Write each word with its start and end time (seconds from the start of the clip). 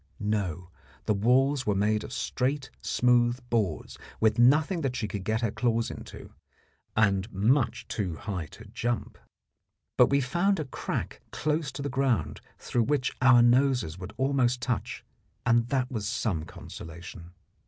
No; 0.19 0.71
the 1.05 1.13
walls 1.13 1.67
were 1.67 1.75
made 1.75 2.03
of 2.03 2.11
straight, 2.11 2.71
smooth 2.81 3.39
boards 3.51 3.99
with 4.19 4.39
nothing 4.39 4.81
that 4.81 4.95
she 4.95 5.07
could 5.07 5.23
get 5.23 5.41
her 5.41 5.51
claws 5.51 5.91
into, 5.91 6.33
and 6.97 7.31
much 7.31 7.87
too 7.87 8.15
high 8.15 8.47
to 8.47 8.65
jump. 8.65 9.19
But 9.97 10.07
we 10.09 10.19
found 10.19 10.59
a 10.59 10.65
crack 10.65 11.21
close 11.29 11.71
to 11.73 11.83
the 11.83 11.87
ground 11.87 12.41
through 12.57 12.85
which 12.85 13.15
our 13.21 13.43
noses 13.43 13.99
would 13.99 14.13
almost 14.17 14.59
touch, 14.59 15.05
and 15.45 15.67
that 15.67 15.91
was 15.91 16.07
some 16.07 16.45
consolation. 16.45 17.33